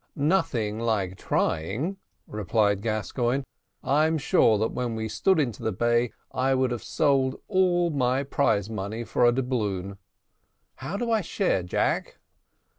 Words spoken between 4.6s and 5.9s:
when we stood into the